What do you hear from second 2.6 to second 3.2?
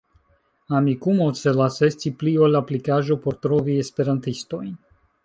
aplikaĵo